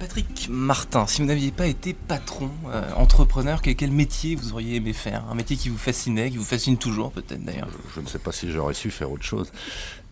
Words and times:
Patrick 0.00 0.48
Martin, 0.48 1.06
si 1.06 1.20
vous 1.20 1.28
n'aviez 1.28 1.50
pas 1.50 1.66
été 1.66 1.92
patron, 1.92 2.48
euh, 2.72 2.90
entrepreneur, 2.96 3.60
quel, 3.60 3.92
métier 3.92 4.34
vous 4.34 4.52
auriez 4.52 4.76
aimé 4.76 4.94
faire? 4.94 5.26
Un 5.30 5.34
métier 5.34 5.56
qui 5.58 5.68
vous 5.68 5.76
fascinait, 5.76 6.30
qui 6.30 6.38
vous 6.38 6.44
fascine 6.44 6.78
toujours 6.78 7.12
peut-être 7.12 7.44
d'ailleurs? 7.44 7.68
Je 7.94 8.00
ne 8.00 8.06
sais 8.06 8.18
pas 8.18 8.32
si 8.32 8.50
j'aurais 8.50 8.72
su 8.72 8.90
faire 8.90 9.12
autre 9.12 9.24
chose. 9.24 9.52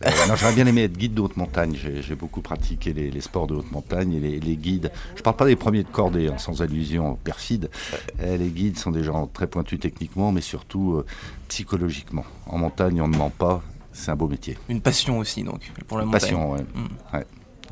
Euh, 0.05 0.11
j'aurais 0.37 0.53
bien 0.53 0.67
aimé 0.67 0.83
être 0.83 0.97
guide 0.99 1.15
de 1.15 1.23
haute 1.23 1.39
montagne. 1.39 1.75
J'ai 1.75 2.15
beaucoup 2.15 2.43
pratiqué 2.43 2.93
les, 2.93 3.21
sports 3.23 3.47
de 3.47 3.55
haute 3.55 3.73
montagne 3.73 4.13
et 4.13 4.39
les, 4.39 4.57
guides. 4.57 4.93
Je 5.15 5.21
ne 5.21 5.25
parle 5.25 5.37
pas 5.37 5.47
des 5.47 5.57
premiers 5.57 5.85
de 5.85 5.89
cordée, 5.89 6.29
hein, 6.29 6.37
sans 6.37 6.61
allusion 6.61 7.15
perfide. 7.25 7.71
Euh, 8.21 8.37
les 8.37 8.51
guides 8.51 8.79
sont 8.79 8.91
des 8.91 9.03
gens 9.03 9.27
très 9.27 9.47
pointus 9.47 9.81
techniquement, 9.81 10.33
mais 10.33 10.43
surtout 10.43 11.03
psychologiquement. 11.49 12.27
En 12.47 12.59
montagne, 12.59 13.01
on 13.01 13.09
ne 13.09 13.17
ment 13.17 13.31
pas. 13.31 13.63
C'est 13.93 14.11
un 14.11 14.17
beau 14.17 14.29
métier. 14.29 14.59
Une 14.69 14.83
passion 14.83 15.19
aussi, 15.19 15.45
donc, 15.45 15.73
pour 15.87 15.97
la 15.97 16.05
montagne. 16.05 16.21
Passion, 16.21 16.53
oui. 16.53 16.61
Mm 16.75 17.19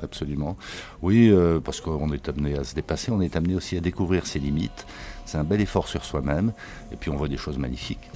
absolument. 0.02 0.56
Oui, 1.02 1.30
euh, 1.30 1.60
parce 1.60 1.80
qu'on 1.80 2.12
est 2.12 2.28
amené 2.28 2.58
à 2.58 2.64
se 2.64 2.74
dépasser, 2.74 3.10
on 3.10 3.20
est 3.20 3.36
amené 3.36 3.54
aussi 3.54 3.76
à 3.76 3.80
découvrir 3.80 4.26
ses 4.26 4.38
limites. 4.38 4.86
C'est 5.24 5.38
un 5.38 5.44
bel 5.44 5.60
effort 5.60 5.88
sur 5.88 6.04
soi-même, 6.04 6.52
et 6.92 6.96
puis 6.96 7.10
on 7.10 7.16
voit 7.16 7.28
des 7.28 7.36
choses 7.36 7.58
magnifiques. 7.58 8.10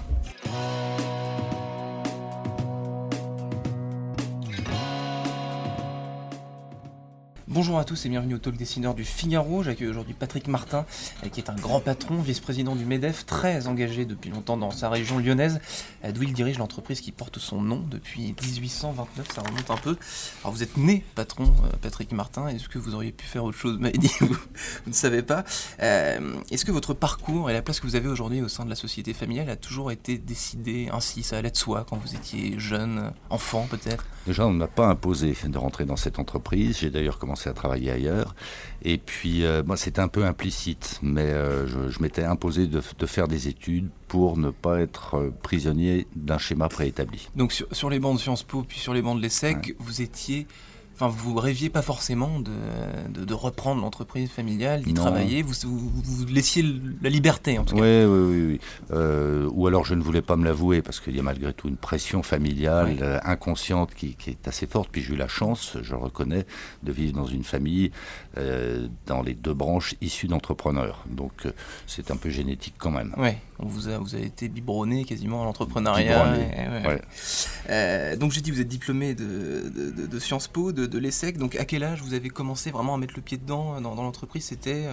Bonjour 7.52 7.80
à 7.80 7.84
tous 7.84 8.06
et 8.06 8.08
bienvenue 8.08 8.34
au 8.34 8.38
Talk 8.38 8.56
Dessineur 8.56 8.94
du 8.94 9.04
Figaro. 9.04 9.64
J'accueille 9.64 9.88
aujourd'hui 9.88 10.14
Patrick 10.14 10.46
Martin, 10.46 10.86
euh, 11.24 11.28
qui 11.30 11.40
est 11.40 11.50
un 11.50 11.56
grand 11.56 11.80
patron, 11.80 12.22
vice-président 12.22 12.76
du 12.76 12.84
MEDEF, 12.84 13.26
très 13.26 13.66
engagé 13.66 14.04
depuis 14.04 14.30
longtemps 14.30 14.56
dans 14.56 14.70
sa 14.70 14.88
région 14.88 15.18
lyonnaise, 15.18 15.60
euh, 16.04 16.12
d'où 16.12 16.22
il 16.22 16.32
dirige 16.32 16.58
l'entreprise 16.58 17.00
qui 17.00 17.10
porte 17.10 17.40
son 17.40 17.60
nom 17.60 17.84
depuis 17.90 18.36
1829, 18.40 19.32
ça 19.34 19.42
remonte 19.42 19.68
un 19.68 19.76
peu. 19.78 19.96
Alors 20.44 20.54
vous 20.54 20.62
êtes 20.62 20.76
né 20.76 21.04
patron, 21.16 21.52
euh, 21.64 21.76
Patrick 21.82 22.12
Martin, 22.12 22.46
est-ce 22.46 22.68
que 22.68 22.78
vous 22.78 22.94
auriez 22.94 23.10
pu 23.10 23.26
faire 23.26 23.42
autre 23.42 23.58
chose? 23.58 23.80
Vous 23.80 24.28
vous, 24.28 24.36
ne 24.86 24.92
savez 24.92 25.22
pas. 25.22 25.42
est-ce 25.80 26.64
que 26.64 26.70
votre 26.70 26.94
parcours 26.94 27.50
et 27.50 27.52
la 27.52 27.62
place 27.62 27.80
que 27.80 27.88
vous 27.88 27.96
avez 27.96 28.06
aujourd'hui 28.06 28.42
au 28.42 28.48
sein 28.48 28.64
de 28.64 28.70
la 28.70 28.76
société 28.76 29.12
familiale 29.12 29.50
a 29.50 29.56
toujours 29.56 29.90
été 29.90 30.18
décidé 30.18 30.88
ainsi? 30.92 31.24
Ça 31.24 31.38
allait 31.38 31.50
de 31.50 31.56
soi 31.56 31.84
quand 31.90 31.96
vous 31.96 32.14
étiez 32.14 32.60
jeune, 32.60 33.12
enfant 33.28 33.66
peut-être? 33.68 34.06
Déjà, 34.26 34.46
on 34.46 34.52
n'a 34.52 34.68
pas 34.68 34.86
imposé 34.86 35.34
de 35.44 35.58
rentrer 35.58 35.86
dans 35.86 35.96
cette 35.96 36.18
entreprise. 36.18 36.78
J'ai 36.78 36.90
d'ailleurs 36.90 37.18
commencé 37.18 37.39
à 37.46 37.52
travailler 37.52 37.90
ailleurs. 37.90 38.34
Et 38.82 38.98
puis, 38.98 39.44
euh, 39.44 39.62
c'était 39.76 40.00
un 40.00 40.08
peu 40.08 40.24
implicite, 40.24 40.98
mais 41.02 41.30
euh, 41.30 41.66
je, 41.66 42.02
m'étais 42.02 42.24
imposé 42.24 42.66
de, 42.66 42.80
faire 42.80 43.28
des 43.28 43.48
études 43.48 43.88
pour 44.08 44.36
ne 44.38 44.50
pas 44.50 44.80
être 44.80 45.16
euh, 45.16 45.30
prisonnier 45.42 46.06
d'un 46.16 46.38
schéma 46.38 46.68
préétabli. 46.68 47.28
Donc, 47.36 47.52
sur, 47.52 47.90
les 47.90 47.98
bancs 47.98 48.16
de 48.16 48.20
Sciences 48.20 48.42
Po, 48.42 48.62
puis 48.62 48.78
sur 48.78 48.94
les 48.94 49.02
bancs 49.02 49.16
de 49.16 49.22
l'ESSEC, 49.22 49.76
vous 49.78 50.02
étiez 50.02 50.46
Enfin, 51.00 51.14
vous 51.16 51.34
rêviez 51.34 51.70
pas 51.70 51.80
forcément 51.80 52.40
de, 52.40 52.52
de, 53.08 53.32
reprendre 53.32 53.80
l'entreprise 53.80 54.28
familiale, 54.28 54.82
d'y 54.82 54.92
travailler. 54.92 55.40
Vous, 55.40 55.54
vous, 55.64 56.26
laissiez 56.26 56.62
la 57.00 57.08
liberté, 57.08 57.58
en 57.58 57.64
tout 57.64 57.76
cas. 57.76 57.80
Oui, 57.80 58.04
oui, 58.04 58.20
oui. 58.28 58.46
oui. 58.48 58.60
Euh, 58.90 59.48
ou 59.54 59.66
alors 59.66 59.86
je 59.86 59.94
ne 59.94 60.02
voulais 60.02 60.20
pas 60.20 60.36
me 60.36 60.44
l'avouer 60.44 60.82
parce 60.82 61.00
qu'il 61.00 61.16
y 61.16 61.18
a 61.18 61.22
malgré 61.22 61.54
tout 61.54 61.68
une 61.68 61.78
pression 61.78 62.22
familiale 62.22 62.98
euh, 63.00 63.18
inconsciente 63.24 63.94
qui, 63.94 64.14
qui, 64.14 64.28
est 64.28 64.46
assez 64.46 64.66
forte. 64.66 64.90
Puis 64.92 65.00
j'ai 65.00 65.14
eu 65.14 65.16
la 65.16 65.26
chance, 65.26 65.78
je 65.80 65.92
le 65.92 65.96
reconnais, 65.96 66.44
de 66.82 66.92
vivre 66.92 67.14
dans 67.14 67.24
une 67.24 67.44
famille 67.44 67.92
euh, 68.36 68.86
dans 69.06 69.22
les 69.22 69.32
deux 69.32 69.54
branches 69.54 69.94
issues 70.02 70.28
d'entrepreneurs. 70.28 71.04
Donc 71.08 71.32
euh, 71.46 71.52
c'est 71.86 72.10
un 72.10 72.16
peu 72.16 72.28
génétique 72.28 72.74
quand 72.76 72.90
même. 72.90 73.14
Oui, 73.16 73.30
on 73.58 73.66
vous 73.66 73.88
a, 73.88 73.96
vous 73.96 74.14
avez 74.14 74.26
été 74.26 74.48
biberonné 74.48 75.06
quasiment 75.06 75.40
à 75.40 75.44
l'entrepreneuriat. 75.46 76.36
Euh, 77.70 78.16
donc 78.16 78.32
j'ai 78.32 78.40
dit, 78.40 78.50
vous 78.50 78.60
êtes 78.60 78.68
diplômé 78.68 79.14
de, 79.14 79.68
de, 79.68 80.06
de 80.06 80.18
Sciences 80.18 80.48
Po, 80.48 80.72
de, 80.72 80.86
de 80.86 80.98
l'ESSEC. 80.98 81.38
Donc 81.38 81.56
à 81.56 81.64
quel 81.64 81.84
âge 81.84 82.02
vous 82.02 82.14
avez 82.14 82.28
commencé 82.28 82.70
vraiment 82.70 82.94
à 82.94 82.98
mettre 82.98 83.14
le 83.16 83.22
pied 83.22 83.38
dedans 83.38 83.80
dans, 83.80 83.94
l'entreprise? 83.94 84.44
C'était 84.44 84.84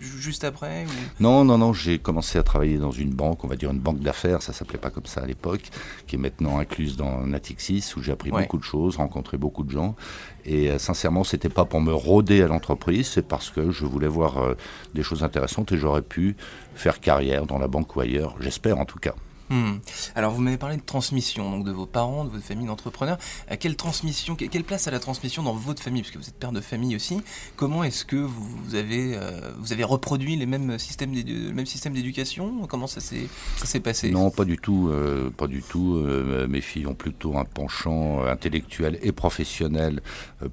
juste 0.00 0.44
après 0.44 0.84
Non, 1.20 1.44
non, 1.44 1.58
non. 1.58 1.72
J'ai 1.72 1.98
commencé 1.98 2.38
à 2.38 2.42
travailler 2.42 2.78
dans 2.78 2.90
une 2.90 3.10
banque, 3.10 3.44
on 3.44 3.48
va 3.48 3.56
dire 3.56 3.70
une 3.70 3.78
banque 3.78 4.00
d'affaires, 4.00 4.42
ça 4.42 4.52
s'appelait 4.52 4.78
pas 4.78 4.90
comme 4.90 5.06
ça 5.06 5.22
à 5.22 5.26
l'époque, 5.26 5.70
qui 6.06 6.16
est 6.16 6.18
maintenant 6.18 6.58
incluse 6.58 6.96
dans 6.96 7.26
Natixis, 7.26 7.94
où 7.96 8.02
j'ai 8.02 8.12
appris 8.12 8.30
beaucoup 8.30 8.58
de 8.58 8.64
choses, 8.64 8.96
rencontré 8.96 9.36
beaucoup 9.36 9.64
de 9.64 9.70
gens. 9.70 9.96
Et 10.44 10.78
sincèrement, 10.78 11.24
c'était 11.24 11.48
pas 11.48 11.64
pour 11.64 11.80
me 11.80 11.92
rôder 11.92 12.40
à 12.42 12.46
l'entreprise 12.46 12.76
c'est 13.02 13.26
parce 13.26 13.50
que 13.50 13.70
je 13.70 13.84
voulais 13.84 14.08
voir 14.08 14.38
euh, 14.38 14.54
des 14.94 15.02
choses 15.02 15.22
intéressantes 15.22 15.72
et 15.72 15.76
j'aurais 15.76 16.02
pu 16.02 16.36
faire 16.74 17.00
carrière 17.00 17.46
dans 17.46 17.58
la 17.58 17.68
banque 17.68 17.96
ou 17.96 18.00
ailleurs, 18.00 18.36
j'espère 18.40 18.78
en 18.78 18.84
tout 18.84 18.98
cas. 18.98 19.14
Hmm. 19.48 19.76
Alors 20.16 20.32
vous 20.32 20.42
m'avez 20.42 20.56
parlé 20.56 20.76
de 20.76 20.82
transmission, 20.82 21.50
donc 21.50 21.64
de 21.64 21.70
vos 21.70 21.86
parents, 21.86 22.24
de 22.24 22.30
votre 22.30 22.44
famille 22.44 22.66
d'entrepreneurs. 22.66 23.18
Euh, 23.50 23.56
quelle 23.58 23.76
transmission, 23.76 24.34
quelle 24.34 24.64
place 24.64 24.88
a 24.88 24.90
la 24.90 24.98
transmission 24.98 25.42
dans 25.42 25.54
votre 25.54 25.82
famille, 25.82 26.02
puisque 26.02 26.16
vous 26.16 26.28
êtes 26.28 26.34
père 26.34 26.52
de 26.52 26.60
famille 26.60 26.96
aussi 26.96 27.20
Comment 27.54 27.84
est-ce 27.84 28.04
que 28.04 28.16
vous 28.16 28.74
avez, 28.74 29.14
euh, 29.14 29.52
vous 29.58 29.72
avez 29.72 29.84
reproduit 29.84 30.36
les 30.36 30.46
mêmes 30.46 30.78
systèmes 30.78 31.14
le 31.14 31.52
même 31.52 31.66
système 31.66 31.92
d'éducation? 31.92 32.66
Comment 32.68 32.88
ça 32.88 33.00
s'est 33.00 33.80
passé? 33.80 34.10
Non, 34.10 34.30
pas 34.30 34.44
du 34.44 34.58
tout, 34.58 34.88
euh, 34.90 35.30
pas 35.30 35.46
du 35.46 35.62
tout. 35.62 36.04
mes 36.48 36.60
filles 36.60 36.86
ont 36.86 36.94
plutôt 36.94 37.36
un 37.36 37.44
penchant 37.44 38.24
intellectuel 38.24 38.98
et 39.02 39.12
professionnel 39.12 40.00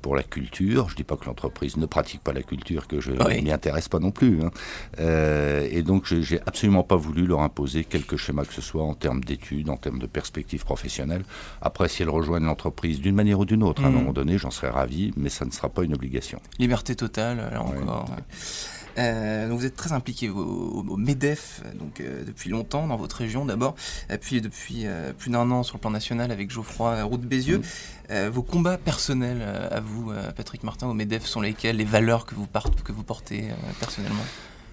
pour 0.01 0.15
la 0.15 0.23
culture. 0.23 0.89
Je 0.89 0.95
dis 0.95 1.03
pas 1.03 1.17
que 1.17 1.25
l'entreprise 1.25 1.77
ne 1.77 1.85
pratique 1.85 2.21
pas 2.21 2.33
la 2.33 2.43
culture, 2.43 2.87
que 2.87 3.01
je 3.01 3.11
ne 3.11 3.41
m'y 3.41 3.51
intéresse 3.51 3.89
pas 3.89 3.99
non 3.99 4.11
plus. 4.11 4.41
Hein. 4.43 4.51
et 4.99 5.81
donc 5.81 6.05
j'ai 6.05 6.39
absolument 6.45 6.83
pas 6.83 6.95
voulu 6.95 7.25
leur 7.25 7.41
imposer 7.41 7.83
quelque 7.83 8.17
schéma 8.17 8.45
que 8.45 8.53
ce 8.53 8.61
soit 8.61 8.82
en 8.83 8.94
termes 8.94 9.23
d'études, 9.23 9.69
en 9.69 9.77
termes 9.77 9.99
de 9.99 10.07
perspectives 10.07 10.63
professionnelles. 10.63 11.23
Après, 11.61 11.88
si 11.89 12.03
elles 12.03 12.09
rejoignent 12.09 12.45
l'entreprise 12.45 12.99
d'une 12.99 13.16
manière 13.16 13.39
ou 13.39 13.45
d'une 13.45 13.63
autre, 13.63 13.83
à 13.83 13.88
un 13.88 13.89
mm. 13.89 13.94
moment 13.94 14.13
donné, 14.13 14.38
j'en 14.38 14.51
serais 14.51 14.69
ravi, 14.69 15.13
mais 15.17 15.29
ça 15.29 15.45
ne 15.45 15.51
sera 15.51 15.69
pas 15.69 15.83
une 15.83 15.94
obligation. 15.94 16.39
Liberté 16.59 16.95
totale, 16.95 17.49
là 17.51 17.61
encore. 17.61 18.09
Euh, 18.97 19.49
donc 19.49 19.59
vous 19.59 19.66
êtes 19.66 19.75
très 19.75 19.91
impliqué 19.91 20.29
au, 20.29 20.83
MEDEF 20.97 21.61
donc, 21.79 21.99
euh, 21.99 22.23
depuis 22.23 22.49
longtemps 22.49 22.88
dans 22.88 22.95
votre 22.95 23.16
région 23.16 23.45
d'abord, 23.45 23.75
puis 24.21 24.41
depuis 24.41 24.85
euh, 24.85 25.13
plus 25.13 25.31
d'un 25.31 25.50
an 25.51 25.63
sur 25.63 25.77
le 25.77 25.81
plan 25.81 25.89
national 25.89 26.31
avec 26.31 26.51
Geoffroy 26.51 27.01
Route 27.03 27.21
Bézieux. 27.21 27.61
Mm. 28.09 28.27
vos 28.27 28.44
combats 28.44 28.77
personnels 28.77 29.41
à 29.71 29.79
vous, 29.79 30.11
Patrick 30.35 30.63
Martin, 30.63 30.88
au 30.88 30.94
MEDEF, 30.94 31.25
sont 31.25 31.41
lesquels? 31.41 31.77
Les 31.77 31.85
valeurs 31.85 32.25
que 32.25 32.35
vous, 32.35 32.47
que 32.83 32.91
vous 32.91 33.03
portez 33.03 33.50
personnellement? 33.79 34.23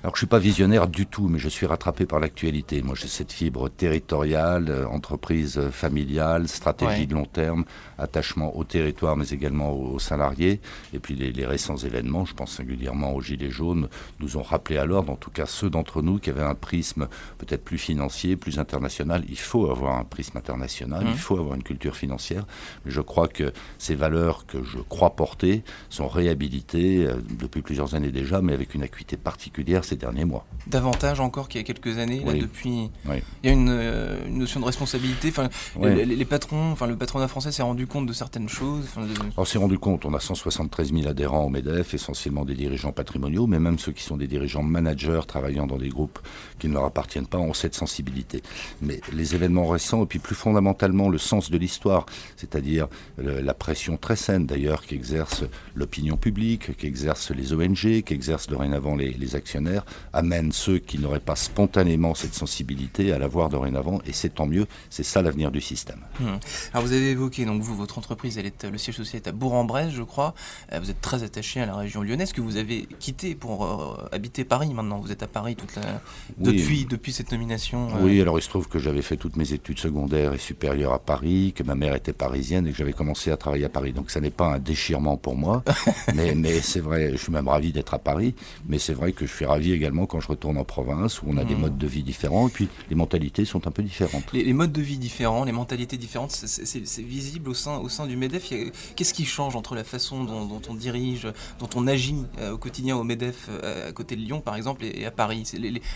Alors 0.03 0.15
je 0.15 0.21
suis 0.21 0.27
pas 0.27 0.39
visionnaire 0.39 0.89
du 0.89 1.05
tout, 1.05 1.29
mais 1.29 1.39
je 1.39 1.51
suis 1.51 1.67
rattrapé 1.67 2.07
par 2.07 2.21
l'actualité. 2.21 2.81
Moi, 2.81 2.95
j'ai 2.99 3.07
cette 3.07 3.33
fibre 3.33 3.69
territoriale, 3.69 4.71
euh, 4.71 4.87
entreprise 4.87 5.59
euh, 5.59 5.71
familiale, 5.71 6.49
stratégie 6.49 7.07
de 7.07 7.13
long 7.13 7.27
terme, 7.27 7.67
attachement 7.99 8.57
au 8.57 8.65
territoire, 8.65 9.15
mais 9.19 9.29
également 9.29 9.75
aux, 9.75 9.99
salariés. 9.99 10.63
Et 10.95 10.99
puis 11.01 11.15
les, 11.17 11.45
récents 11.45 11.77
événements, 11.77 12.25
je 12.25 12.33
pense 12.33 12.53
singulièrement 12.53 13.13
aux 13.15 13.21
Gilets 13.21 13.51
jaunes, 13.51 13.89
nous 14.21 14.39
ont 14.39 14.43
rappelé 14.43 14.79
à 14.79 14.87
l'ordre, 14.87 15.13
en 15.13 15.17
tout 15.17 15.31
cas 15.31 15.45
ceux 15.45 15.69
d'entre 15.69 16.01
nous 16.01 16.19
qui 16.19 16.31
avaient 16.31 16.41
un 16.41 16.55
prisme 16.55 17.07
peut-être 17.37 17.63
plus 17.63 17.77
financier, 17.77 18.37
plus 18.37 18.59
international. 18.59 19.25
Il 19.29 19.39
faut 19.39 19.71
avoir 19.71 19.99
un 19.99 20.05
prisme 20.05 20.39
international, 20.39 21.03
il 21.05 21.11
mmh. 21.11 21.17
faut 21.17 21.37
avoir 21.37 21.57
une 21.57 21.63
culture 21.63 21.95
financière. 21.95 22.47
Mais 22.87 22.91
je 22.91 23.03
crois 23.03 23.29
que 23.29 23.53
ces 23.77 23.97
valeurs 23.97 24.47
que 24.47 24.63
je 24.63 24.79
crois 24.79 25.11
porter 25.11 25.63
sont 25.91 26.09
réhabilitées 26.09 27.05
euh, 27.05 27.17
depuis 27.39 27.61
plusieurs 27.61 27.95
années 27.95 28.13
déjà, 28.13 28.41
mais 28.41 28.55
avec 28.55 28.75
une 28.75 28.83
acuité 28.83 29.19
particulière 29.19 29.85
ces 29.91 29.97
derniers 29.97 30.25
mois. 30.25 30.47
Davantage 30.69 31.19
encore 31.21 31.49
qu'il 31.49 31.61
y 31.61 31.65
a 31.65 31.67
quelques 31.67 31.99
années, 31.99 32.23
là, 32.25 32.33
depuis. 32.33 32.91
Il 33.07 33.21
y 33.43 33.49
a 33.49 33.53
une, 33.53 33.75
notion 34.29 34.61
de 34.61 34.65
responsabilité. 34.65 35.29
Enfin, 35.29 35.49
les, 35.83 36.25
patrons, 36.25 36.71
enfin, 36.71 36.87
le 36.87 36.97
patronat 36.97 37.27
français 37.27 37.51
s'est 37.51 37.63
rendu 37.63 37.87
compte 37.87 38.07
de 38.07 38.13
certaines 38.13 38.49
choses. 38.49 38.87
On 39.37 39.45
s'est 39.45 39.59
rendu 39.59 39.79
compte. 39.79 40.05
On 40.05 40.15
a 40.15 40.21
173 40.21 40.93
000 40.93 41.09
adhérents 41.09 41.45
au 41.45 41.49
Medef, 41.49 41.95
essentiellement 41.95 42.45
des 42.45 42.55
dirigeants 42.55 42.93
patrimoniaux, 42.93 43.49
mais 43.49 43.59
même 43.59 43.79
ceux 43.79 43.91
qui 43.91 44.05
sont 44.05 44.17
des 44.17 44.29
dirigeants 44.29 44.63
managers 44.63 45.23
travaillant 45.27 45.67
dans 45.67 45.79
des 45.79 45.89
groupes 45.89 46.21
qui 46.59 46.69
ne 46.69 46.75
leur 46.75 46.85
appartiennent 46.85 47.27
pas 47.27 47.39
ont 47.39 47.55
cette 47.55 47.75
sensibilité. 47.75 48.43
Mais 48.81 49.01
les 49.13 49.35
événements 49.35 49.67
récents, 49.67 50.05
et 50.05 50.07
puis 50.07 50.21
plus 50.21 50.37
fondamentalement 50.37 51.09
le 51.09 51.19
sens 51.19 51.51
de 51.51 51.59
l'histoire, 51.59 52.07
c'est-à-dire 52.37 52.87
la 53.19 53.55
pression 53.55 53.97
très 53.97 54.17
saine 54.17 54.47
d'ailleurs 54.47 54.83
qu'exerce 54.83 55.43
l'opinion 55.75 56.17
publique, 56.17 56.77
qu'exercent 56.77 57.33
les 57.33 57.53
ONG, 57.53 58.03
qu'exercent 58.05 58.47
dorénavant 58.47 58.95
les, 58.95 59.11
les 59.11 59.35
actionnaires 59.35 59.80
amène 60.13 60.53
ceux 60.53 60.79
qui 60.79 60.99
n'auraient 60.99 61.21
pas 61.21 61.37
spontanément 61.37 62.15
cette 62.15 62.35
sensibilité 62.35 63.13
à 63.13 63.19
l'avoir 63.19 63.49
dorénavant, 63.49 64.01
et 64.07 64.13
c'est 64.13 64.31
tant 64.31 64.47
mieux, 64.47 64.67
c'est 64.89 65.03
ça 65.03 65.23
l'avenir 65.23 65.51
du 65.51 65.61
système. 65.61 66.01
Hmm. 66.19 66.37
Alors 66.73 66.87
vous 66.87 66.93
avez 66.93 67.11
évoqué, 67.11 67.45
donc 67.45 67.63
vous, 67.63 67.75
votre 67.75 67.99
entreprise, 67.99 68.39
elle 68.39 68.47
est, 68.47 68.65
le 68.65 68.79
siège 68.79 68.97
social 68.97 69.23
est 69.23 69.29
à 69.29 69.33
Bourg-en-Bresse, 69.33 69.93
je 69.93 70.03
crois, 70.03 70.35
euh, 70.73 70.81
vous 70.81 70.91
êtes 70.91 71.01
très 71.01 71.23
attaché 71.23 71.61
à 71.61 71.67
la 71.67 71.77
région 71.77 72.03
lyonnaise, 72.03 72.33
que 72.33 72.41
vous 72.41 72.57
avez 72.57 72.87
quitté 72.99 73.35
pour 73.35 73.65
euh, 73.65 74.09
habiter 74.13 74.45
Paris 74.45 74.73
maintenant, 74.75 74.99
vous 74.99 75.13
êtes 75.13 75.23
à 75.23 75.27
Paris 75.27 75.57
toute 75.57 75.75
la... 75.77 76.01
depuis, 76.39 76.85
depuis 76.85 77.13
cette 77.13 77.33
nomination 77.33 77.89
euh. 77.89 78.03
Oui, 78.03 78.21
alors 78.21 78.39
il 78.39 78.43
se 78.43 78.49
trouve 78.49 78.69
que 78.69 78.79
j'avais 78.79 79.03
fait 79.03 79.17
toutes 79.17 79.37
mes 79.37 79.53
études 79.53 79.79
secondaires 79.79 80.33
et 80.33 80.39
supérieures 80.39 80.93
à 80.93 80.99
Paris, 80.99 81.53
que 81.55 81.63
ma 81.63 81.75
mère 81.75 81.95
était 81.95 82.13
parisienne 82.13 82.67
et 82.67 82.73
que 82.73 82.77
j'avais 82.77 82.93
commencé 82.93 83.31
à 83.31 83.37
travailler 83.37 83.65
à 83.65 83.69
Paris, 83.69 83.93
donc 83.93 84.11
ça 84.11 84.21
n'est 84.21 84.31
pas 84.31 84.55
un 84.55 84.59
déchirement 84.59 85.17
pour 85.17 85.37
moi, 85.37 85.63
mais, 86.15 86.35
mais 86.35 86.61
c'est 86.61 86.81
vrai, 86.81 87.11
je 87.13 87.17
suis 87.17 87.33
même 87.33 87.49
ravi 87.49 87.73
d'être 87.73 87.95
à 87.95 87.99
Paris, 87.99 88.35
mais 88.69 88.79
c'est 88.79 88.95
vrai 88.95 89.13
que 89.13 89.27
je 89.27 89.33
suis 89.33 89.45
ravi 89.45 89.70
vis 89.71 89.77
également 89.77 90.07
quand 90.07 90.21
je 90.21 90.29
retourne 90.29 90.59
en 90.59 90.65
province, 90.65 91.23
où 91.23 91.27
on 91.29 91.37
a 91.37 91.45
des 91.45 91.55
mmh. 91.55 91.61
modes 91.61 91.79
de 91.79 91.87
vie 91.87 92.03
différents, 92.03 92.49
et 92.49 92.51
puis 92.51 92.69
les 92.89 92.97
mentalités 92.97 93.45
sont 93.45 93.67
un 93.67 93.71
peu 93.71 93.83
différentes. 93.83 94.33
Les, 94.33 94.53
modes 94.53 94.73
de 94.73 94.83
vie 94.83 94.99
différents, 94.99 95.45
les 95.45 95.53
mentalités 95.53 95.97
différentes, 95.97 96.31
c'est 96.33 97.03
visible 97.03 97.51
au 97.51 97.55
sein, 97.55 97.79
au 97.79 97.89
sein 97.89 98.07
du 98.07 98.17
MEDEF. 98.17 98.53
Qu'est-ce 98.97 99.15
qui 99.15 99.25
change 99.25 99.57
entre 99.57 99.75
la 99.75 99.85
façon 99.85 100.25
dont, 100.25 100.63
on 100.69 100.75
dirige, 100.75 101.29
dont 101.59 101.69
on 101.75 101.87
agit 101.87 102.25
euh, 102.39 102.53
au 102.53 102.59
quotidien 102.59 102.97
au 102.97 103.05
MEDEF, 103.05 103.49
euh, 103.51 103.89
à 103.89 103.93
côté 103.93 104.17
de 104.17 104.21
Lyon 104.21 104.41
par 104.41 104.57
exemple, 104.57 104.85
et, 104.85 105.05
à 105.05 105.11
Paris? 105.11 105.51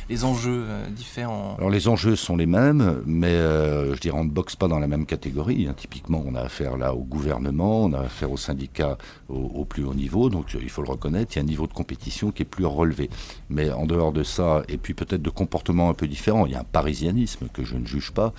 Les, 0.09 0.25
enjeux 0.25 0.65
euh, 0.69 0.89
différents 0.91 1.57
Alors 1.59 1.71
les 1.71 1.89
enjeux 1.89 2.17
sont 2.17 2.37
les 2.37 2.47
mêmes, 2.47 3.03
mais 3.05 3.33
je 3.35 3.99
dirais 4.01 4.17
on 4.19 4.25
ne 4.25 4.31
boxe 4.31 4.57
pas 4.57 4.69
dans 4.69 4.79
la 4.79 4.87
même 4.87 5.07
catégorie. 5.07 5.67
Hein. 5.67 5.75
Typiquement, 5.77 6.23
on 6.25 6.35
a 6.35 6.41
affaire 6.41 6.77
là 6.77 6.95
au 6.95 7.03
gouvernement, 7.03 7.85
on 7.85 7.93
a 7.93 8.01
affaire 8.01 8.31
aux 8.31 8.37
syndicats 8.37 8.97
au, 9.29 9.35
au 9.35 9.65
plus 9.65 9.85
haut 9.85 9.95
niveau, 9.95 10.31
donc 10.31 10.57
il 10.61 10.71
faut 10.71 10.83
le 10.83 10.91
reconnaître, 10.91 11.33
il 11.35 11.37
y 11.37 11.39
a 11.41 11.43
un 11.43 11.47
niveau 11.47 11.67
de 11.67 11.73
compétition 11.73 12.31
qui 12.31 12.43
est 12.43 12.47
plus 12.47 12.67
relevé. 12.67 13.11
Mais 13.49 13.64
en 13.73 13.87
dehors 13.87 14.13
de 14.13 14.23
ça, 14.23 14.63
et 14.69 14.77
puis 14.77 14.95
peut-être 14.95 15.23
de 15.23 15.31
comportements 15.31 15.91
un 15.91 15.95
peu 15.95 16.07
différents, 16.07 16.47
il 16.47 16.53
y 16.53 16.55
a 16.55 16.61
un 16.61 16.65
parisianisme 16.65 17.49
que 17.53 17.65
je 17.65 17.77
ne 17.77 17.87
juge 17.87 18.13
pas, 18.13 18.33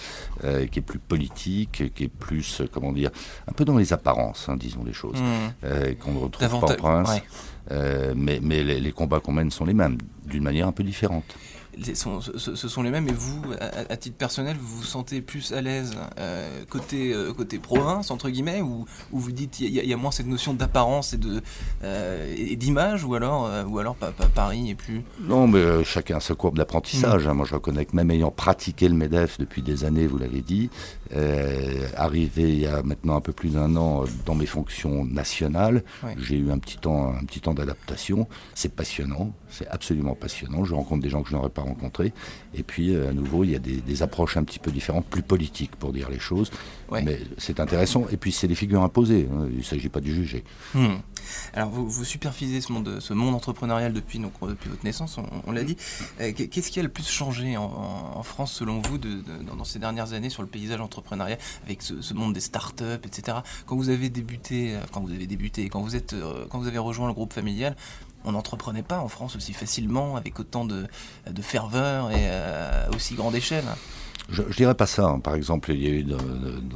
euh, 0.44 0.68
qui 0.68 0.80
est 0.80 0.82
plus 0.82 1.00
politique, 1.00 1.94
qui 1.94 2.04
est 2.04 2.08
plus, 2.08 2.62
euh, 2.62 2.68
comment 2.72 2.92
dire, 2.92 3.12
un 3.48 3.52
peu 3.54 3.66
dans 3.66 3.78
les 3.78 3.94
apparences, 3.94 4.50
hein, 4.50 4.58
disons 4.58 4.84
les 4.84 4.94
choses, 4.94 5.22
mmh. 5.22 5.26
euh, 5.66 5.94
qu'on 5.96 6.12
ne 6.12 6.20
retrouve 6.20 6.48
pas 6.48 6.74
en 6.74 6.76
province. 6.76 7.22
mais, 8.16 8.40
mais 8.42 8.64
les 8.64 8.92
combats 8.92 9.20
qu'on 9.20 9.34
mène 9.34 9.52
sont 9.52 9.66
les 9.66 9.74
mêmes, 9.74 9.98
d'une 10.26 10.44
manière 10.44 10.68
un 10.68 10.72
peu 10.72 10.84
différente 10.84 11.36
ce, 11.84 12.68
sont 12.68 12.84
les 12.84 12.90
mêmes, 12.90 13.08
et 13.08 13.14
vous, 13.14 13.42
à, 13.90 13.98
titre 13.98 14.18
personnel, 14.18 14.58
vous 14.60 14.78
vous 14.78 14.84
sentez 14.84 15.22
plus 15.22 15.54
à 15.54 15.62
l'aise 15.62 15.96
euh, 16.20 16.64
côté, 16.70 17.14
euh, 17.14 17.34
côté 17.34 17.60
province, 17.60 18.12
entre 18.12 18.30
guillemets, 18.30 18.62
ou, 18.62 18.86
vous 19.12 19.32
dites 19.32 19.60
il 19.60 19.70
y, 19.70 19.94
a 19.94 19.98
moins 19.98 20.12
cette 20.12 20.28
notion 20.28 20.54
d'apparence 20.54 21.14
et, 21.14 21.18
de, 21.18 21.42
euh, 21.84 22.34
et 22.38 22.56
d'image, 22.56 23.04
ou 23.04 23.16
alors, 23.16 23.50
ou 23.68 23.80
alors 23.80 23.96
Paris 23.96 24.70
est 24.70 24.76
plus... 24.76 25.04
Non, 25.22 25.48
mais 25.48 25.84
chacun 25.84 26.18
a 26.18 26.20
sa 26.20 26.36
courbe 26.36 26.58
d'apprentissage. 26.58 27.26
Mm. 27.26 27.30
Hein. 27.30 27.34
Moi, 27.34 27.46
je 27.46 27.56
reconnais 27.56 27.86
que 27.86 27.96
même 27.96 28.12
ayant 28.12 28.32
pratiqué 28.32 28.88
le 28.88 28.96
MEDEF 28.96 29.38
depuis 29.38 29.62
des 29.62 29.84
années, 29.84 30.08
vous 30.08 30.18
l'avez 30.18 30.42
dit, 30.42 30.70
arrivé 31.96 32.44
il 32.44 32.60
y 32.60 32.68
a 32.68 32.84
maintenant 32.84 33.16
un 33.16 33.22
peu 33.22 33.34
plus 33.34 33.54
d'un 33.54 33.76
an 33.76 34.04
dans 34.26 34.36
mes 34.36 34.46
fonctions 34.46 35.06
nationales, 35.06 35.84
j'ai 36.18 36.38
eu 36.38 36.52
un 36.52 36.60
petit 36.60 36.78
temps, 36.78 37.14
un 37.14 37.24
petit 37.26 37.42
temps 37.42 37.54
d'adaptation. 37.54 38.28
C'est 38.54 38.74
passionnant, 38.74 39.34
c'est 39.50 39.68
absolument 39.68 40.16
passionnant. 40.16 40.66
Je 40.66 40.74
rencontre 40.74 41.02
des 41.02 41.10
gens 41.10 41.24
que 41.24 41.30
je 41.30 41.36
n'aurais 41.36 41.50
pas 41.50 41.65
rencontrés. 41.66 42.14
Et 42.54 42.64
puis, 42.64 42.96
euh, 42.96 43.10
à 43.10 43.14
nouveau, 43.14 43.44
il 43.44 43.52
y 43.52 43.56
a 43.56 43.60
des, 43.60 44.02
approches 44.02 44.38
un 44.38 44.44
petit 44.44 44.60
peu 44.60 44.72
différentes, 44.72 45.06
plus 45.06 45.22
politiques 45.22 45.76
pour 45.76 45.94
dire 45.94 46.10
les 46.10 46.20
choses. 46.20 46.52
Mais 46.92 47.20
c'est 47.38 47.60
intéressant. 47.60 48.06
Et 48.12 48.18
puis, 48.18 48.32
c'est 48.32 48.48
des 48.48 48.56
figures 48.56 48.84
imposées. 48.84 49.28
Hein. 49.32 49.48
Il 49.52 49.58
ne 49.58 49.64
s'agit 49.64 49.90
pas 49.90 50.02
de 50.02 50.08
juger. 50.08 50.44
Hmm. 50.74 50.98
Alors, 51.54 51.70
vous, 51.70 51.90
vous, 51.90 52.04
supervisez 52.04 52.62
ce 52.62 52.72
monde, 52.72 53.00
ce 53.00 53.14
monde 53.14 53.34
entrepreneurial 53.34 53.94
depuis, 53.94 54.20
donc, 54.20 54.34
depuis 54.42 54.70
votre 54.70 54.84
naissance, 54.84 55.18
on, 55.48 55.52
l'a 55.52 55.64
dit. 55.64 55.78
Euh, 56.22 56.32
qu'est-ce 56.34 56.70
qui 56.70 56.80
a 56.80 56.84
le 56.84 56.90
plus 56.90 57.08
changé 57.08 57.58
en, 57.58 58.22
France, 58.24 58.54
selon 58.54 58.82
vous, 58.82 58.98
de, 58.98 59.22
dans 59.56 59.64
ces 59.64 59.80
dernières 59.80 60.14
années 60.14 60.30
sur 60.30 60.42
le 60.42 60.48
paysage 60.48 60.82
entrepreneurial, 60.82 61.38
avec 61.66 61.82
ce, 61.82 62.14
monde 62.14 62.34
des 62.34 62.40
startups, 62.40 62.84
etc. 63.04 63.40
Quand 63.66 63.76
vous 63.76 63.90
avez 63.90 64.10
débuté, 64.10 64.76
euh, 64.76 64.80
quand 64.92 65.02
vous 65.02 65.12
avez 65.12 65.28
débuté, 65.28 65.70
quand 65.70 65.82
vous, 65.82 65.96
êtes, 65.96 66.16
quand 66.50 66.60
vous 66.60 66.68
avez 66.68 66.78
rejoint 66.78 67.08
le 67.08 67.14
groupe 67.14 67.34
familial, 67.34 67.76
on 68.26 68.34
n'entreprenait 68.34 68.84
pas 68.84 69.00
en 69.00 69.08
France 69.08 69.36
aussi 69.36 69.54
facilement, 69.54 70.16
avec 70.16 70.40
autant 70.40 70.66
de, 70.66 70.88
ferveur 71.42 72.12
et 72.12 72.30
à 72.30 72.90
aussi 72.94 73.16
grande 73.16 73.36
échelle. 73.36 73.66
Je, 74.30 74.42
ne 74.42 74.50
dirais 74.50 74.74
pas 74.74 74.88
ça. 74.88 75.06
Hein. 75.06 75.20
Par 75.20 75.36
exemple, 75.36 75.72
il 75.72 75.84
y 75.84 75.88
a 75.88 75.90
eu 75.92 76.06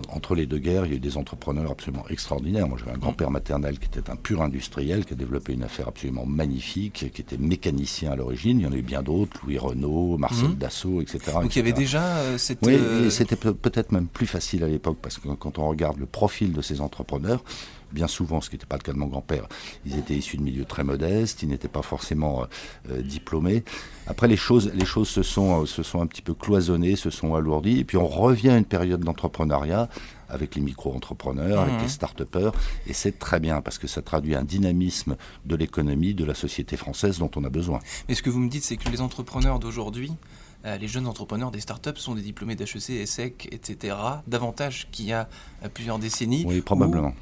entre 0.10 0.36
les 0.36 0.46
deux 0.46 0.60
guerres, 0.60 0.86
il 0.86 0.92
y 0.92 0.94
a 0.94 0.98
eu 0.98 1.00
des 1.00 1.18
entrepreneurs 1.18 1.72
absolument 1.72 2.06
extraordinaires. 2.10 2.68
Moi, 2.68 2.78
j'avais 2.78 2.96
un 2.96 3.00
grand-père 3.00 3.32
maternel 3.32 3.80
qui 3.80 3.86
était 3.86 4.10
un 4.10 4.16
pur 4.16 4.42
industriel, 4.42 5.06
qui 5.06 5.14
a 5.14 5.16
développé 5.16 5.54
une 5.54 5.64
affaire 5.64 5.88
absolument 5.88 6.26
magnifique, 6.26 7.12
qui 7.12 7.22
était 7.22 7.38
mécanicien 7.38 8.12
à 8.12 8.16
l'origine. 8.16 8.60
Il 8.60 8.64
y 8.64 8.68
en 8.68 8.72
a 8.72 8.76
eu 8.76 8.84
bien 8.84 9.02
d'autres, 9.02 9.40
Louis 9.44 9.58
Renault, 9.58 10.18
Marcel 10.18 10.50
mmh. 10.50 10.56
Dassault, 10.56 11.02
etc. 11.02 11.20
Donc 11.42 11.56
il 11.56 11.60
y 11.60 11.62
avait 11.62 11.74
déjà 11.74 12.04
euh, 12.04 12.38
cette. 12.38 12.60
Oui, 12.66 12.74
euh, 12.74 13.10
c'était 13.10 13.36
peut-être 13.36 13.92
même 13.92 14.08
plus 14.08 14.28
facile 14.28 14.64
à 14.64 14.68
l'époque 14.68 14.98
parce 15.02 15.18
que 15.18 15.30
quand 15.30 15.58
on 15.58 15.68
regarde 15.68 15.98
le 15.98 16.06
profil 16.06 16.54
de 16.54 16.62
ces 16.62 16.82
entrepreneurs, 16.82 17.44
bien 17.92 18.08
souvent, 18.08 18.42
ce 18.42 18.50
qui 18.50 18.56
n'était 18.56 18.66
pas 18.66 18.78
le 18.78 18.84
cas 18.84 18.94
de 18.94 18.98
mon 18.98 19.08
grand-père. 19.08 19.48
Ils 19.86 19.98
étaient 19.98 20.16
issus 20.16 20.38
de 20.38 20.44
milieux 20.44 20.66
très 20.66 20.84
modestes, 20.84 21.44
ils 21.44 21.50
n'étaient 21.50 21.68
pas 21.68 21.82
forcément 21.82 22.44
euh, 22.44 22.46
euh, 22.92 23.02
diplômés. 23.02 23.64
Après, 24.08 24.28
les 24.28 24.38
choses, 24.38 24.72
les 24.74 24.86
choses 24.86 25.10
se, 25.10 25.24
sont, 25.24 25.64
euh, 25.64 25.66
se 25.66 25.84
sont 25.84 26.02
un 26.02 26.08
petit 26.08 26.22
peu 26.22 26.34
cloisonnées, 26.34 26.96
se 26.96 27.10
sont 27.10 27.36
alourdies, 27.36 27.80
et 27.80 27.84
puis 27.84 27.98
on 27.98 28.08
revient 28.08 28.50
à 28.50 28.58
une 28.58 28.66
période 28.66 29.02
d'entrepreneuriat 29.02 29.90
avec 30.30 30.56
les 30.56 30.62
micro-entrepreneurs, 30.62 31.62
avec 31.62 31.76
mmh. 31.76 31.82
les 31.82 31.90
start-upers, 31.90 32.52
et 32.86 32.94
c'est 32.94 33.18
très 33.18 33.40
bien 33.40 33.62
parce 33.62 33.80
que 33.80 33.88
ça 33.88 34.04
traduit 34.04 34.36
un 34.36 34.44
dynamisme 34.44 35.18
de 35.46 35.56
l'économie, 35.56 36.14
de 36.14 36.24
la 36.24 36.36
société 36.36 36.78
française 36.78 37.18
dont 37.18 37.32
on 37.36 37.44
a 37.44 37.50
besoin. 37.50 37.80
Mais 38.08 38.14
ce 38.14 38.22
que 38.22 38.30
vous 38.30 38.40
me 38.40 38.50
dites, 38.50 38.64
c'est 38.64 38.78
que 38.78 38.90
les 38.90 39.02
entrepreneurs 39.02 39.58
d'aujourd'hui, 39.58 40.12
les 40.66 40.88
jeunes 40.88 41.08
entrepreneurs 41.08 41.52
des 41.52 41.62
startups 41.62 41.96
sont 41.96 42.14
des 42.14 42.22
diplômés 42.22 42.56
d'HEC, 42.56 42.90
ESSEC, 42.90 43.48
etc., 43.52 43.96
davantage 44.28 44.88
qu'il 44.92 45.06
y 45.06 45.14
a 45.14 45.28
plusieurs 45.74 45.98
décennies. 45.98 46.44
Oui, 46.46 46.62
probablement 46.62 47.14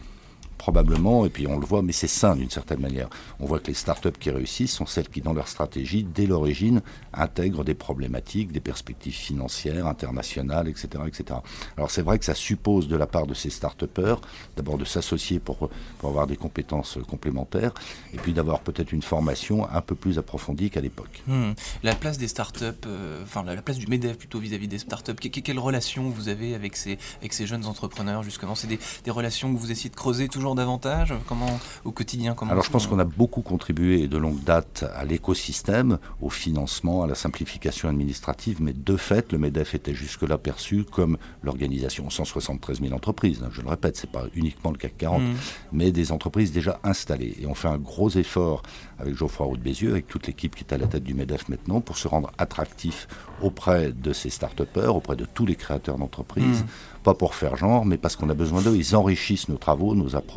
probablement, 0.58 1.26
et 1.26 1.30
puis 1.30 1.48
on 1.48 1.60
le 1.60 1.66
voit, 1.66 1.82
mais 1.82 1.94
c'est 1.94 2.08
sain 2.08 2.36
d'une 2.36 2.50
certaine 2.50 2.80
manière. 2.80 3.10
On 3.40 3.46
voit 3.46 3.60
que 3.60 3.68
les 3.68 3.74
startups 3.74 4.18
qui 4.20 4.30
réussissent 4.30 4.74
sont 4.74 4.86
celles 4.86 5.10
qui, 5.10 5.22
dans 5.22 5.34
leur 5.34 5.48
stratégie, 5.48 6.04
dès 6.04 6.26
l'origine, 6.26 6.82
intègrent 7.14 7.64
des 7.64 7.76
problématiques, 7.76 8.52
des 8.52 8.60
perspectives 8.60 9.14
financières, 9.14 9.88
internationales, 9.88 10.68
etc. 10.68 11.04
etc. 11.08 11.40
Alors 11.78 11.92
c'est 11.92 12.02
vrai 12.02 12.20
que 12.20 12.26
ça 12.26 12.36
suppose 12.36 12.88
de 12.88 12.96
la 12.96 13.08
part 13.08 13.28
de 13.28 13.34
ces 13.34 13.50
start-upers, 13.50 14.20
d'abord 14.56 14.78
de 14.78 14.86
s'associer 14.86 15.40
pour, 15.40 15.70
pour 16.00 16.10
avoir 16.10 16.28
des 16.28 16.38
compétences 16.38 16.98
complémentaires, 17.08 17.74
et 18.14 18.18
puis 18.18 18.34
d'avoir 18.34 18.62
peut-être 18.62 18.92
une 18.92 19.02
formation 19.02 19.70
un 19.70 19.82
peu 19.82 19.96
plus 19.96 20.18
approfondie 20.18 20.70
qu'à 20.70 20.82
l'époque. 20.82 21.24
Hmm. 21.28 21.52
La 21.84 21.96
place 21.96 22.18
des 22.18 22.28
startups, 22.28 22.66
euh, 22.86 23.24
enfin 23.24 23.44
la, 23.44 23.62
place 23.62 23.78
du 23.78 23.88
MEDEF 23.88 24.18
plutôt 24.18 24.40
vis-à-vis 24.40 24.68
des 24.68 24.80
startups, 24.80 25.16
quelle 25.16 25.60
relation 25.60 26.10
vous 26.10 26.30
avez 26.30 26.56
avec 26.56 26.76
ces, 26.76 26.98
avec 27.20 27.34
ces 27.34 27.46
jeunes 27.46 27.66
entrepreneurs 27.66 28.24
justement? 28.24 28.56
C'est 28.56 28.68
des, 28.68 28.80
des 29.04 29.12
relations 29.12 29.54
que 29.54 29.60
vous 29.60 29.72
essayez 29.72 29.90
de 29.90 29.96
creuser 29.96 30.28
toujours 30.28 30.47
davantage 30.56 31.14
Comment 31.28 31.60
au 31.86 31.92
quotidien 31.92 32.34
comment 32.34 32.52
Alors 32.52 32.64
je 32.64 32.72
pense 32.72 32.88
qu'on 32.88 33.00
a 33.00 33.04
beaucoup 33.04 33.42
contribué 33.42 34.08
de 34.08 34.18
longue 34.18 34.44
date 34.44 34.86
à 34.96 35.06
l'écosystème, 35.06 36.00
au 36.22 36.30
financement, 36.30 37.04
à 37.04 37.08
la 37.08 37.16
simplification 37.16 37.90
administrative, 37.90 38.62
mais 38.62 38.74
de 38.74 38.98
fait, 38.98 39.32
le 39.32 39.38
MEDEF 39.38 39.76
était 39.76 39.94
jusque-là 39.94 40.38
perçu 40.38 40.84
comme 40.84 41.18
l'organisation 41.44 42.10
173 42.10 42.82
000 42.82 42.94
entreprises. 42.94 43.42
Hein, 43.44 43.50
je 43.52 43.62
le 43.62 43.70
répète, 43.70 43.98
c'est 43.98 44.12
pas 44.12 44.26
uniquement 44.36 44.72
le 44.72 44.78
CAC 44.78 44.98
40, 44.98 45.22
mmh. 45.22 45.26
mais 45.72 45.92
des 45.92 46.12
entreprises 46.12 46.52
déjà 46.52 46.80
installées. 46.84 47.36
Et 47.40 47.46
on 47.46 47.54
fait 47.54 47.68
un 47.68 47.78
gros 47.78 48.10
effort 48.10 48.64
avec 49.00 49.16
Geoffroy 49.16 49.46
Roux 49.46 49.58
de 49.58 49.62
Bézieux, 49.62 49.92
avec 49.92 50.08
toute 50.08 50.28
l'équipe 50.28 50.56
qui 50.56 50.64
est 50.64 50.74
à 50.74 50.78
la 50.78 50.88
tête 50.88 51.04
du 51.04 51.14
MEDEF 51.14 51.50
maintenant, 51.50 51.82
pour 51.82 51.98
se 51.98 52.08
rendre 52.08 52.32
attractif 52.38 53.08
auprès 53.42 53.92
de 53.92 54.14
ces 54.14 54.30
start-upers, 54.30 54.96
auprès 54.96 55.16
de 55.16 55.26
tous 55.26 55.46
les 55.46 55.56
créateurs 55.56 55.98
d'entreprises. 55.98 56.64
Mmh 56.64 56.98
pas 57.08 57.14
pour 57.14 57.36
faire 57.36 57.56
genre, 57.56 57.86
mais 57.86 57.96
parce 57.96 58.18
qu'on 58.18 58.30
a 58.30 58.34
besoin 58.34 58.62
d'eux. 58.62 58.76
Ils 58.76 58.94
enrichissent 58.94 59.48
nos 59.48 59.56
travaux, 59.56 59.96
nos 59.96 60.18
approches, 60.18 60.37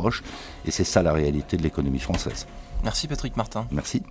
et 0.65 0.71
c'est 0.71 0.85
ça 0.85 1.03
la 1.03 1.13
réalité 1.13 1.57
de 1.57 1.63
l'économie 1.63 1.99
française. 1.99 2.47
Merci 2.85 3.09
Patrick 3.09 3.37
Martin. 3.37 3.67
Merci. 3.71 4.03